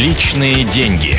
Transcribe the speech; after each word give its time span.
Личные 0.00 0.64
деньги. 0.64 1.14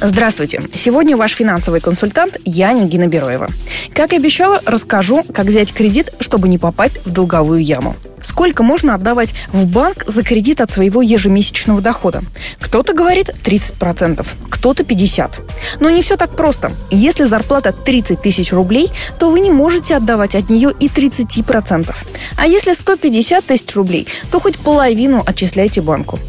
Здравствуйте. 0.00 0.62
Сегодня 0.72 1.16
ваш 1.16 1.32
финансовый 1.32 1.80
консультант 1.80 2.36
я, 2.44 2.72
Нигина 2.72 3.08
Бероева. 3.08 3.48
Как 3.92 4.12
и 4.12 4.16
обещала, 4.16 4.62
расскажу, 4.66 5.24
как 5.34 5.46
взять 5.46 5.72
кредит, 5.72 6.14
чтобы 6.20 6.48
не 6.48 6.58
попасть 6.58 7.04
в 7.04 7.10
долговую 7.10 7.60
яму. 7.60 7.96
Сколько 8.22 8.62
можно 8.62 8.94
отдавать 8.94 9.34
в 9.48 9.66
банк 9.66 10.04
за 10.06 10.22
кредит 10.22 10.60
от 10.60 10.70
своего 10.70 11.02
ежемесячного 11.02 11.80
дохода? 11.80 12.22
Кто-то 12.60 12.94
говорит 12.94 13.30
30%, 13.30 14.24
кто-то 14.48 14.84
50%. 14.84 15.40
Но 15.80 15.90
не 15.90 16.02
все 16.02 16.16
так 16.16 16.36
просто. 16.36 16.70
Если 16.92 17.24
зарплата 17.24 17.72
30 17.72 18.22
тысяч 18.22 18.52
рублей, 18.52 18.92
то 19.18 19.28
вы 19.28 19.40
не 19.40 19.50
можете 19.50 19.96
отдавать 19.96 20.36
от 20.36 20.48
нее 20.48 20.72
и 20.78 20.86
30%. 20.86 21.92
А 22.36 22.46
если 22.46 22.74
150 22.74 23.44
тысяч 23.44 23.74
рублей, 23.74 24.06
то 24.30 24.38
хоть 24.38 24.56
половину 24.56 25.20
отчисляйте 25.26 25.80
банку. 25.80 26.20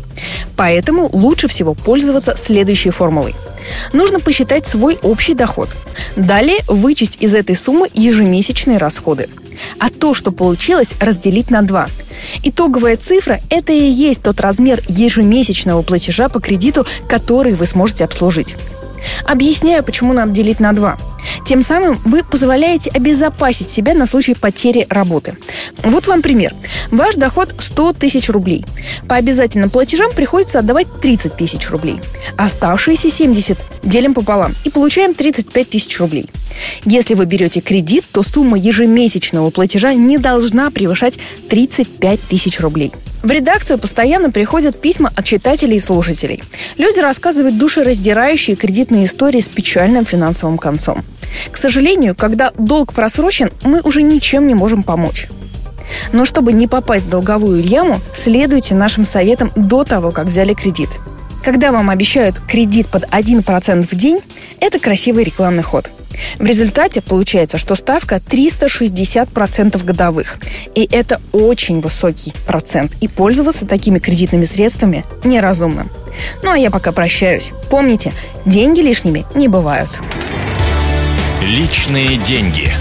Поэтому 0.56 1.10
лучше 1.12 1.48
всего 1.48 1.74
пользоваться 1.74 2.36
следующей 2.38 2.92
формулой. 2.92 3.36
Нужно 3.94 4.20
посчитать 4.20 4.68
свой 4.68 4.98
общий 5.02 5.34
доход. 5.34 5.70
Далее 6.16 6.60
вычесть 6.68 7.18
из 7.20 7.34
этой 7.34 7.56
суммы 7.56 7.90
ежемесячные 7.94 8.78
расходы. 8.78 9.30
А 9.80 9.90
то, 9.90 10.14
что 10.14 10.32
получилось, 10.32 10.90
разделить 11.00 11.50
на 11.50 11.62
2. 11.62 11.88
Итоговая 12.44 12.98
цифра– 12.98 13.40
это 13.50 13.72
и 13.72 13.90
есть 13.90 14.24
тот 14.24 14.42
размер 14.42 14.82
ежемесячного 14.88 15.82
платежа 15.82 16.30
по 16.30 16.40
кредиту, 16.40 16.86
который 17.08 17.54
вы 17.54 17.66
сможете 17.66 18.04
обслужить. 18.04 18.56
Объясняю, 19.26 19.84
почему 19.84 20.14
надо 20.14 20.32
делить 20.32 20.60
на 20.60 20.74
2. 20.74 20.98
Тем 21.46 21.62
самым 21.62 22.00
вы 22.06 22.24
позволяете 22.24 22.90
обезопасить 22.90 23.70
себя 23.70 23.94
на 23.94 24.06
случай 24.06 24.34
потери 24.34 24.88
работы. 24.90 25.36
Вот 25.84 26.08
вам 26.08 26.22
пример. 26.22 26.54
Ваш 26.92 27.16
доход 27.16 27.54
100 27.60 27.94
тысяч 27.94 28.30
рублей. 28.30 28.66
По 29.08 29.16
обязательным 29.16 29.70
платежам 29.70 30.12
приходится 30.12 30.60
отдавать 30.60 30.88
30 31.02 31.36
тысяч 31.36 31.70
рублей. 31.70 32.00
Оставшиеся 32.38 33.12
70 33.12 33.58
делим 33.84 34.14
пополам 34.14 34.54
и 34.64 34.70
получаем 34.70 35.14
35 35.14 35.70
тысяч 35.70 36.00
рублей. 36.00 36.30
Если 36.86 37.14
вы 37.14 37.26
берете 37.26 37.60
кредит, 37.60 38.06
то 38.12 38.24
сумма 38.24 38.58
ежемесячного 38.58 39.50
платежа 39.50 39.94
не 39.94 40.18
должна 40.18 40.70
превышать 40.72 41.20
35 41.50 42.22
тысяч 42.22 42.60
рублей. 42.60 42.92
В 43.24 43.32
редакцию 43.32 43.80
постоянно 43.80 44.32
приходят 44.32 44.80
письма 44.80 45.10
от 45.16 45.24
читателей 45.24 45.78
и 45.78 45.80
слушателей. 45.80 46.44
Люди 46.78 47.00
рассказывают 47.00 47.58
душераздирающие 47.58 48.58
кредитные 48.58 49.06
истории 49.06 49.40
с 49.40 49.48
печальным 49.48 50.06
финансовым 50.06 50.58
концом. 50.58 51.06
К 51.50 51.56
сожалению, 51.56 52.16
когда 52.16 52.52
долг 52.58 52.92
просрочен, 52.92 53.50
мы 53.64 53.80
уже 53.80 54.02
ничем 54.02 54.46
не 54.46 54.56
можем 54.56 54.84
помочь. 54.84 55.30
Но 56.12 56.26
чтобы 56.26 56.52
не 56.52 56.68
попасть 56.68 57.06
в 57.06 57.10
долговую 57.10 57.64
яму, 57.64 58.02
следуйте 58.14 58.76
нашим 58.76 59.06
советам 59.06 59.52
до 59.56 59.86
того, 59.86 60.12
как 60.12 60.28
взяли 60.28 60.54
кредит. 60.54 60.90
Когда 61.46 61.72
вам 61.72 61.90
обещают 61.90 62.40
кредит 62.40 62.88
под 62.88 63.06
1% 63.06 63.88
в 63.90 63.96
день, 63.96 64.20
это 64.60 64.80
красивый 64.80 65.24
рекламный 65.24 65.64
ход– 65.64 65.90
в 66.40 66.46
результате 66.46 67.02
получается, 67.02 67.58
что 67.58 67.76
ставка 67.76 68.18
360% 68.18 69.84
годовых. 69.84 70.38
И 70.76 70.88
это 70.92 71.22
очень 71.32 71.82
высокий 71.82 72.34
процент. 72.48 72.94
И 73.02 73.08
пользоваться 73.08 73.66
такими 73.66 74.00
кредитными 74.00 74.46
средствами 74.46 75.06
неразумно. 75.24 75.88
Ну 76.44 76.52
а 76.52 76.58
я 76.58 76.72
пока 76.72 76.92
прощаюсь. 76.92 77.52
Помните, 77.70 78.14
деньги 78.46 78.82
лишними 78.82 79.26
не 79.36 79.48
бывают. 79.48 79.90
Личные 81.42 82.18
деньги. 82.18 82.72